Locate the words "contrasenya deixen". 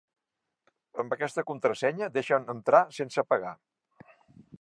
1.49-2.49